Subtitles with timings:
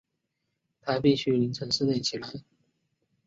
[0.81, 2.27] 她必须清晨四点起来